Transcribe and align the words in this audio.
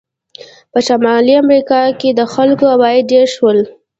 په 0.71 0.79
شمالي 0.87 1.33
امریکا 1.43 1.81
کې 1.99 2.09
د 2.13 2.21
خلکو 2.33 2.63
عواید 2.73 3.09
ډېر 3.13 3.25
شول. 3.35 3.59